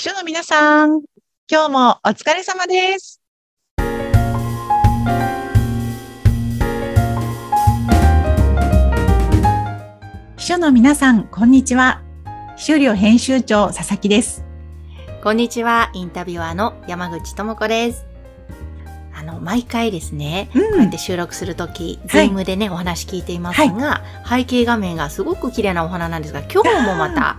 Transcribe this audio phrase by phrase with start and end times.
[0.00, 1.02] 秘書の皆さん、
[1.46, 3.20] 今日もお疲れ様です。
[10.38, 12.00] 秘書の皆さん、こんにちは。
[12.56, 14.42] 秘書寮編集長、佐々木です。
[15.22, 18.06] こんにちは、インタビュアーの山口智子です。
[19.14, 27.36] あの、毎回ですね、うんこうやって収録するとき、ズはいームでね、お話聞いていますが、背景画面がすごく綺麗なお花なんですが、今日もまた、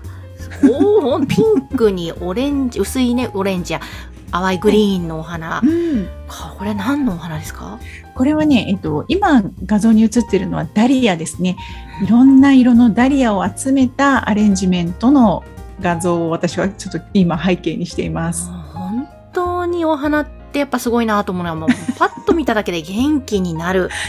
[0.63, 3.81] おーピンクにオレンジ、薄いね、オレンジや
[4.31, 5.61] 淡いグリーンのお花。
[5.63, 6.07] うん、
[6.57, 7.79] これ何のお花ですか？
[8.15, 11.57] これはね、えっと、今画像に映っているのはダリアですね。
[12.03, 15.43] いろんな色のダリアを集めたアレンジメントの
[15.81, 18.49] 画像を私はちょっと今背景にしています。
[18.73, 23.89] 本当にお花ってやっぱすごいなと思うのは、もうパッと見ただけで元気になる。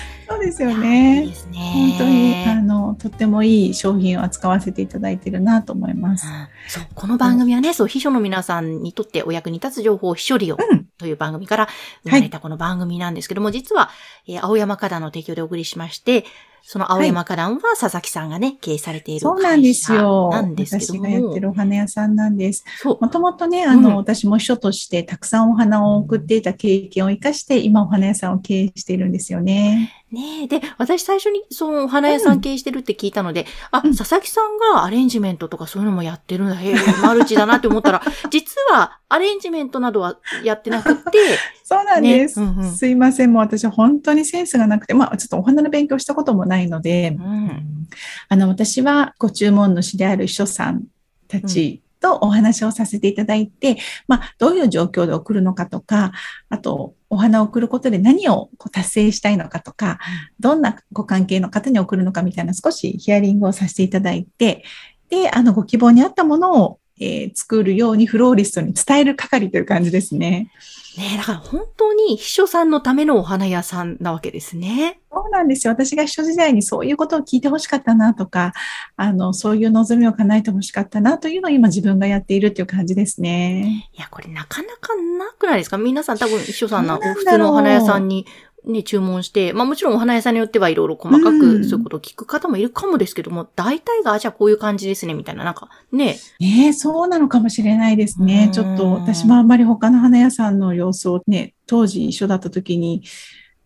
[0.44, 1.34] ですよねで。
[1.34, 1.58] すね。
[1.58, 6.26] 本当にあのとってもいい商品を扱わせていただいているなと思います。
[6.26, 11.68] うんそう、この番組はね、そう、秘書の皆さんにとってお役に立つ情報を秘書利用うんという番組から
[12.04, 13.90] 生まれたこの番組なんですけども、実は、
[14.26, 16.24] えー青山花壇の提供でお送りしまして、
[16.62, 20.30] その青山花壇は佐々木さんがね、経営されているそうなんですよ。
[20.30, 20.84] なんですけ。
[20.84, 22.64] 私がやってるお花屋さんなんです。
[22.78, 22.98] そう。
[23.00, 29.92] もともとね、あの、うん私も秘書としてたくさんお花を送っていた経験を生かして、今お花屋さんを経営しているんですよね。
[30.12, 30.46] ねえ。
[30.46, 36.54] で、私最初にそのお花屋さん経営してるって聞いたので、あ、うん佐々木さんがアレンジメントとかそういうのもやってるんだ。
[36.54, 41.18] へえ、マルチだなって思ったら、 実はアレンジメントなどはやってなくて、
[41.64, 42.40] そうなんです。
[42.40, 43.32] ねうんうんすいません。
[43.32, 47.88] もう私本当にセンスがなくて、まあちょっとお花の勉強したこともないので、うん。
[48.28, 50.84] あの、私はご注文主である秘書さん
[51.28, 56.12] たちとお話をさせていただいて、まあ、どういう状況で送るのかとか、
[56.50, 59.98] あと、お花を送ることで何をこう達成したいのかとか、
[60.38, 64.64] どんなご関係の方に送るのかみたいな少しヒアリングをさせていただいて、
[65.08, 70.50] で、あの、ご希望に合ったものを、えー作るようにフローリストに伝える係という感じですね。
[70.98, 75.00] ねえ、だから本当に秘書さんのためのお花屋さんなわけですね。
[75.10, 75.72] そうなんですよ。
[75.72, 78.52] 私が秘書時代にそういうことを聞いてほしかったなとか、
[78.96, 83.88] あの、そういう望みを叶えてほしかったなというのを今自分がやっているという感じですね。
[83.94, 85.78] いや、これなかなかなくないですか？
[85.78, 88.26] 皆さん多分秘書さんの普通のお花屋さんに
[88.64, 91.40] ね、注文して、まあもちろんお花屋さんによってはいろいろ細かうん。
[91.40, 98.44] くそういうことを聞く方もいるかもですけども、大体が、あじゃあこういう感じですね、みたいな、なんかね、ねえ、そうなのかもしれないですね。
[98.46, 98.52] うん。
[98.52, 103.02] ちょっと私もあんまり他の花屋さんの様子をね、当時一緒だった時に、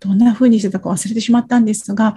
[0.00, 2.14] どんな風にしてたか忘れてしまったんですが、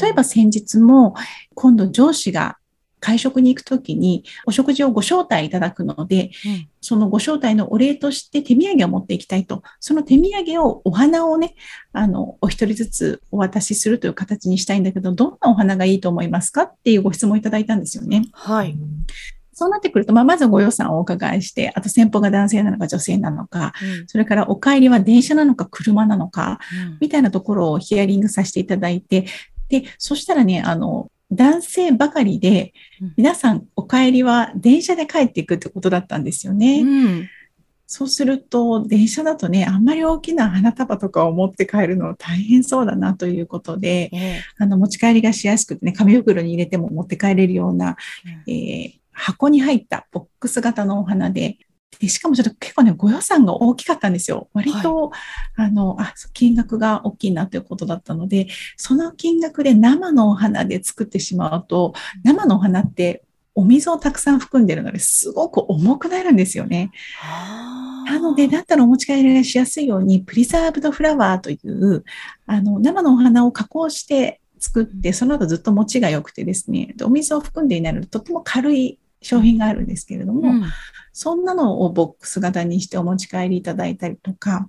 [0.00, 1.14] 例えば先日も
[1.54, 2.56] 今度上司が
[3.00, 11.56] 会食に行くときにお食事をご招待いただくので、うんそのご招待のお礼として手土産を持っていきたいと、その手土産をお花をね、
[11.92, 18.26] あの、お一人ずつお渡しするという形にしたいんだけど、どんなお花がいいと思いますかっていうご質問をいただいたんですよね。
[18.32, 18.76] はい。
[19.52, 23.72] そうなってくると、まあ、まずご予算をお伺いして、あと先方が男性なのか女性なのか、
[24.06, 26.60] それからお帰りは電車なのか車なのか、
[27.00, 29.26] みたいなところをヒアリングさせていただいて、
[29.68, 36.80] で、そしたらね、あの、男性ばかりでうん、皆さんお帰りは電車で帰っていくってことだったんですよね。
[36.80, 37.30] うん。
[37.86, 47.96] そうすると、電車だとね、あんまり大きな花束とかを持って帰るの大変そうだなということで、ええあの、持ち帰りがしやすくてね、紙袋に入れても持って帰れるような、
[48.46, 51.58] えー箱に入ったボックス型のお花で、
[52.00, 54.48] でしかもちょっと結構ね、ご予算が大きかったんですよ。
[54.52, 55.10] 割と、
[55.56, 66.92] あの、あ、そう金額が大きいなということだったので、その金額で生のお花で作ってしまうと、生のお花ってお水をたくさん含んでるのですごく重くなるんですよね。
[68.06, 72.04] なので、だったらお持ち帰りがしやすいように、プリザーブドフラワーという、
[72.46, 80.64] あの、生のお花を加工して作って、その後ずっと持ちが良くてですね、でお水を含んでいないので、とっても軽い商品があるんですけれども、うん
[81.20, 84.68] そんなのをボックス型にしてお持ち帰りいただいたりとか、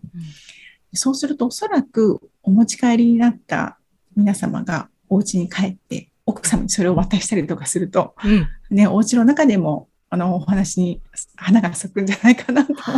[0.96, 3.78] そうするとおそらくお持ち帰りになった
[4.16, 8.48] 皆様がお家に帰って、奥様にそれを渡したりとかすると、うん。
[8.76, 11.02] ね、お家の中でも、あの、お話に
[11.36, 12.90] 花が咲くんじゃないかなと思って。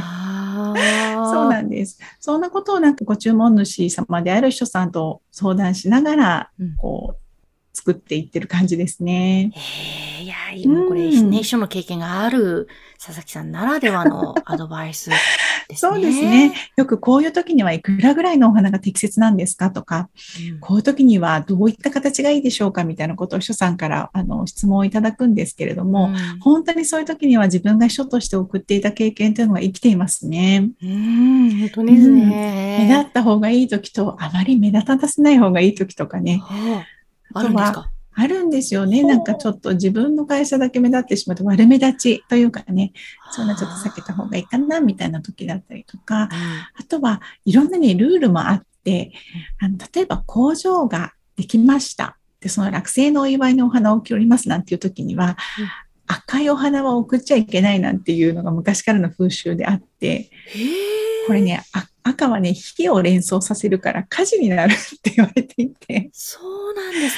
[0.00, 0.74] あ
[1.32, 1.98] そうなんです。
[2.20, 7.29] そんなことをなんかご注文主様である秘書さんと相談しながら、うんこう、
[7.72, 9.52] 作っていってる感じですね。
[9.54, 12.68] へえ、いや、もうこれ、うんね、秘書の経験がある
[12.98, 15.16] 佐々木さんならではの アドバイスね。
[15.76, 16.52] そうですね。
[16.76, 20.10] よくこういう時にはいくらぐらいのお花が適切なんですかとか、
[20.52, 20.58] うん。
[20.58, 30.70] こういう時にはどういった形がいいでしょうかみたいなことを秘書さんからあの質問をいただくんですけれども、本当にそういう時には自分が秘書として送っていた経験というのが生きていますね。
[30.82, 32.78] うん、うん、本当ですね。
[32.80, 36.40] 目立った方がいい時と、あまり目立たせない方がいい時とかね。
[36.42, 36.99] はあ
[37.34, 37.90] あるんですか？
[38.12, 39.02] あるんですよね。
[39.02, 42.92] なんかちょっと自分の会社だけ目立ってしまうと悪目立ちというかね、
[43.30, 46.28] そんなちょっと避けた方がいいかなみたいな時だったりとか、
[46.76, 49.12] あとはいろんなね、ルールもあって、
[49.60, 52.18] あの例えば工場ができました。
[52.40, 55.68] で、その落成のお祝いのお花を送りますなんていう時には、うん。
[56.12, 60.28] 赤いお花は送っちゃいけないなんていうのが昔からの風習であって、
[61.28, 65.89] これね、あ赤はね、火を連想させるから火事になるって言われていて、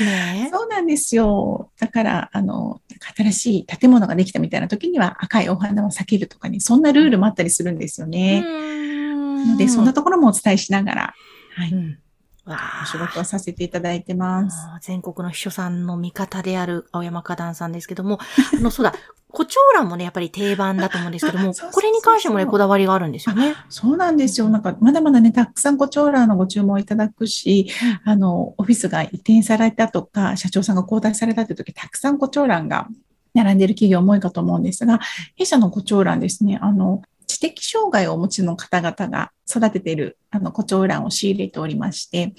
[0.05, 0.51] ですね。
[0.53, 1.71] そうなんですよ。
[1.79, 2.81] だから、あの、
[3.17, 8.43] 新しい建物ができたみたいな時には赤いお花を避けるとかね、そんなルールもあったりするんですよね。
[8.43, 11.15] なので、そんなところもお伝えしながら、
[11.55, 11.99] はい、うん
[12.45, 14.57] わお仕事をさせていただいてます。
[14.81, 18.19] 全国の秘書さんの味方である青山花壇さんですけども、
[18.57, 18.95] あの、そうだ、
[19.33, 23.55] 胡蝶蘭もね、やっぱり定番だと思うんですけども、これに関してもね、こだわりがあるんですよね。
[23.69, 24.49] そうなんですよ。
[24.49, 27.69] なんか、まだまだね、たくさんご長蘭のご注文いただくし、
[28.05, 32.89] あの、オフィスが移転されたとか、社長さんが交代されたという時、たくさんご長蘭が
[33.35, 35.01] 並んでいる企業も多いかと思うんですが、
[35.37, 42.35] 弊社のご長蘭ですね、あの、知的障害をお持ちの方々が育てている、あの、ご長蘭を仕入れておりまして、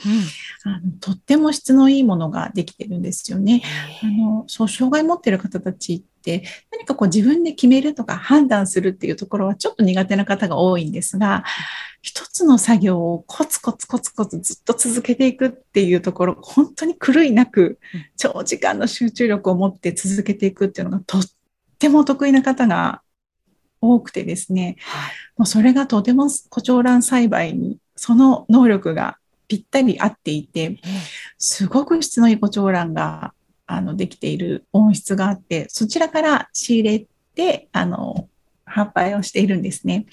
[0.63, 3.63] あのとっても質のいいものができてるんですよね。
[4.03, 6.03] あの、そう、障害持ってる方たちっ、
[6.71, 11.43] 何かこう自分で決めるとか判断するっていうところはちょっと苦手な方が多いんですが、
[12.01, 21.25] 一つの作業をコツコツコツコツずっと続けていくっていうところ、本当に狂いなくうん長時間の集中力を持って続けていくっていうのがとっ
[21.79, 23.01] ても得意な方が
[23.81, 25.11] 多くてですね、はい。
[25.37, 29.17] もうそれがとてもコチョウラン栽培にその能力が
[29.47, 30.79] ぴったり合っていて、
[31.37, 33.33] すごく質のいいコチョウランが
[33.73, 37.05] あのできている温室があって、そちらから仕入れ
[37.35, 38.29] て、あの、
[38.65, 40.05] 販売をしているんですね。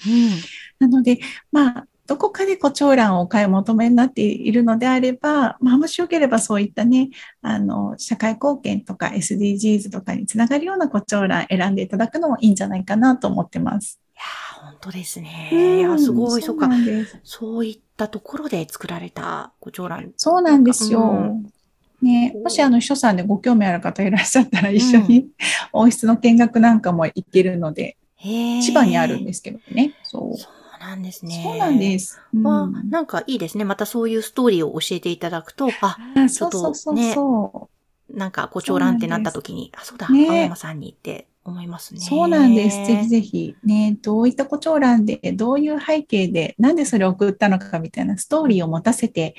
[0.79, 1.19] なので、
[1.51, 7.09] まあ、どこかでコチョウランをお買い求めになっているのであれば、まあ、もしよければそういったね、
[7.41, 13.99] あの、社会貢献とか SDGs とかにつながるようなコチョウラン選んでいただくのもいいんじゃないかなと思ってます。
[14.13, 15.49] いやー本当ですね。
[15.51, 16.57] いやーすごい、そう。
[16.57, 17.17] なんです。
[17.23, 20.11] そういったところで作られた胡蝶蘭。
[20.17, 21.01] そうなんですよ。
[21.01, 21.51] うん
[22.01, 25.27] ね、もしあの秘書さんでご興味ある方いらっしゃったら一緒に
[25.71, 29.93] 温室の見学なんかも行けるので、千千葉にあるんですけどね。
[30.03, 30.37] そう。
[30.37, 31.41] そうなんですね。
[31.43, 32.19] そうなんです。
[32.33, 33.65] うんわあなんかいいですね。
[33.65, 37.69] またそういうストーリーを教えていただくと、あ、あちょっとそうそうそうねそ
[38.13, 41.97] なんか胡蝶蘭ってなった時に、あ、そうだ、ね青山さんにって思いますう。
[41.97, 42.01] ね。
[42.03, 42.77] そうなんです。
[42.85, 43.55] ぜひぜひ。
[43.63, 49.35] ね、どういった胡蝶蘭で、どういう背景で、なんでそれを送ったのかみたいなストーリーを持たせて、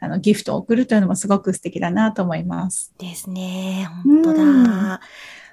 [0.00, 2.94] あの、ギフトを送るというのもすごく素敵だなと思います。
[2.98, 3.88] ですね。
[4.04, 4.42] 本当だ。
[4.42, 5.00] うん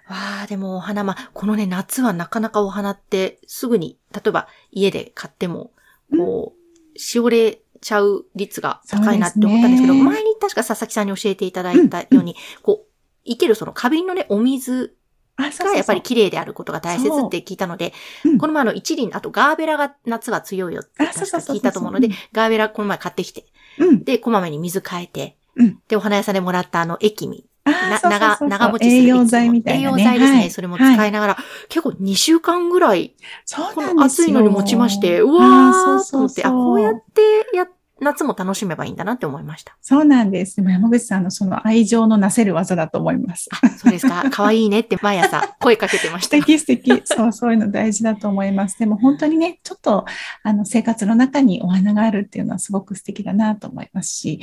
[0.10, 5.72] わあ、でもお花、まあ、このね、夏はなかなかお花ってすぐに、例えば家で買っても、
[6.18, 6.54] こ
[6.96, 12.88] う、しおれちゃう率が高いなって思ったんですけど、ね前に確か佐々木さんに教えていただいたように、こう、
[13.26, 14.96] 生けるその花瓶のね、お水
[15.38, 17.94] がやっぱり綺麗であることが大切って聞いたので、
[18.25, 18.38] うん。
[18.38, 23.45] この前あの一輪、あとガーベラが夏は強いよって聞いたと思うので、ガーベラこの前買ってきて、
[23.78, 24.04] うん。
[24.04, 25.80] で、こまめに水変えて、うん。
[25.88, 30.01] で、お花屋さんでもらったあの液味、あな長長持ちする栄養剤みたいなね。
[30.01, 30.39] 栄養剤ですね。
[30.39, 30.51] はい。
[30.51, 31.38] それもはい使いながら、
[31.69, 36.44] 結構2週間ぐらい、そうこの暑いのに持ちまして、うわあーそうそうそう。
[36.44, 37.68] と思って、あ、こうやってや、
[38.00, 39.76] 夏も楽しめばいいんだなって思いました。
[39.82, 40.58] そうなんです。
[40.58, 43.50] でも山口さんのその愛情のなせる技だと思います。
[43.62, 44.26] あ、そうですか。
[44.32, 46.38] 可愛いねって毎朝声かけてまし素た。
[46.38, 47.02] 敵素敵。
[47.06, 48.78] そう、そういうの大事だと思います。
[48.80, 50.06] でも本当にね、ちょっと、
[50.44, 54.42] あの、生活の中にお花があるっていうのはすごく素敵だなと思いますし、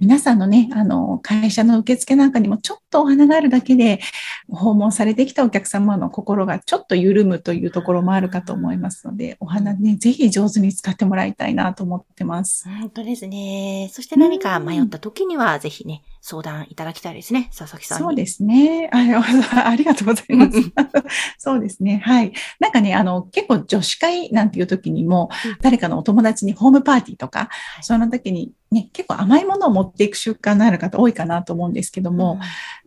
[0.00, 4.00] 皆さんのね、あの、会社の受付なんかにもちょっとお花があるだけで、
[4.48, 12.68] 訪問されてきたお客様の心がちょっと緩むというところもあるかと思いますので、お花ね、ぜひ上手に使ってもらいたいなと思ってます。
[12.80, 13.90] 本当ですね。
[13.92, 17.50] そして何か迷った時には、ぜひね、相談いただきたいですね。
[17.56, 18.04] 佐々木さんに。
[18.04, 18.88] そうですね。
[18.92, 18.98] あ
[19.68, 20.58] ありがとうございます。
[21.36, 22.00] そうですね。
[22.04, 22.32] はい。
[22.58, 27.50] なんかね、あの、結構女子会なんていう時にもうん、誰かのお友達にホームパーティーとか、
[27.80, 32.40] いその時にね、結構甘いものを持っていく習慣のある方多いかなと思うんですけども、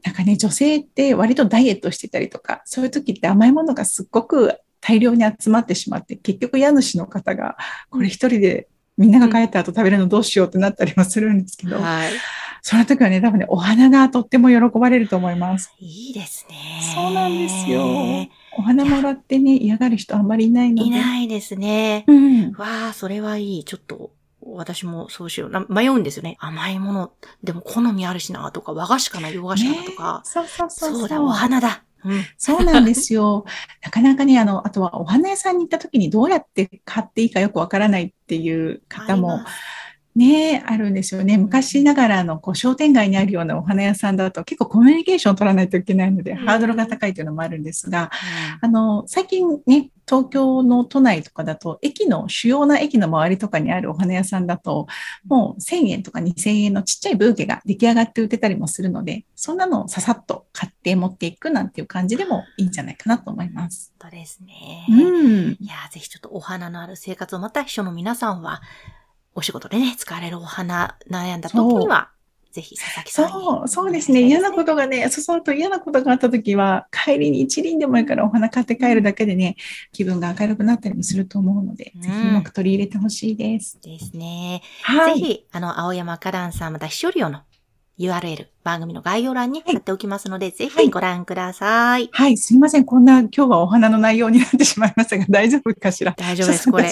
[0.03, 7.57] なんかね、女性って割とダイエットしてたりとか、そういう時って甘いものがすっごく大量に集まってしまって、結局家主の方が、
[7.89, 8.67] これ一人で
[8.99, 12.11] みんなが帰った後食べるのどうしようってなったりもするんですけど、はい。
[12.61, 15.73] その時はね、多分ね、お花がとっても喜ばれると思います。
[15.79, 16.81] いいですね。
[16.93, 18.27] そうなんですよ。
[18.57, 20.89] お花もらってね、嫌がる人あんまりいないので。
[20.89, 22.03] いないですね。
[22.07, 22.51] うん。
[22.57, 23.63] わあ、それはいい。
[23.63, 25.49] ちょっと、私もそうしよう。
[25.49, 26.35] な迷うんですよね。
[26.41, 30.21] 甘いもの、でも好みあるしな、とか、和菓子かな、洋菓子かな、とか。
[30.27, 31.83] そうそうそうそうだ、お花だ。
[32.03, 32.25] うん。
[32.37, 33.45] そうなんですよ。
[33.81, 39.43] なかなかね、あの、あとはお花屋さんに行った時にどうやって買っていいかよくわからないっていう方も
[40.15, 41.37] ね、あるんですよね。
[41.37, 48.09] 昔ながらのこう商店街にあるようなお花屋さんだと結構コミュニケーションを取らないといけないので、うんハードルが高いというのもあるんですが、
[48.61, 54.87] あの、最近ね、東京の都内とかだと、駅の、主要な駅の周りとかにあるお花屋さんだと、
[55.27, 63.93] もう1000円とか2000円のちっちゃいブーケが出来上がって売ってたりもするので、そんなのをささっと買って持っていくなんていう感じでもいいんじゃないかなと思います。
[64.01, 64.85] そうですね。
[64.89, 65.57] うん。
[65.59, 68.61] いやー、ぜひちょっとお花のある生活をまた秘書の皆さんは、
[69.39, 72.11] お仕事でね、使われるお花悩んだ時には、
[72.51, 73.31] ぜひ佐々木さんに。
[73.31, 74.23] そう、そうですね。
[74.23, 79.55] 嫌なことがね、そうすると嫌なことがあった時は、帰りに一輪でもいいからお花買って帰るだけでね、
[79.93, 83.79] 気分が明るくなったりもすると思うので、うんぜひうまく取り入れてほしいです。
[83.81, 84.61] ですね。
[84.83, 85.19] はい。
[85.19, 87.43] ぜひ、あの、青山花壇さんまた秘書料の
[87.99, 92.09] URL、番組の概要欄に貼っておきますので、ぜひご覧ください。
[92.13, 92.85] はい、すいません。
[92.85, 96.13] こんな今日はお花の内容になってしまいましたが、大丈夫かしら？
[96.17, 96.91] 大丈夫です、これ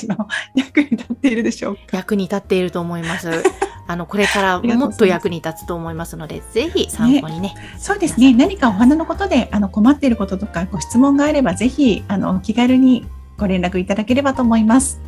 [0.55, 1.81] 役に立っているでしょうか？
[1.97, 3.43] 役に立っていると思います。
[3.89, 7.55] あの、これからもっと役に立つと思いますので、ぜひ参考にね。
[7.79, 8.33] そうですね。
[8.33, 13.05] 何かお花のことであの困っていることとかご質問があれば、ぜひあのお気軽に
[13.37, 14.99] ご連絡いただければと思います。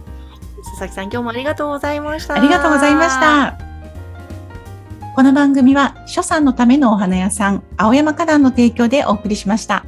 [0.64, 2.36] 佐々木さん、今日もありがとうございました。
[2.36, 3.20] ありがとうございまし。
[3.20, 3.69] た。
[5.20, 9.84] この番組は、所さんのためのお花屋さん、青山花壇の提供でお送りしました。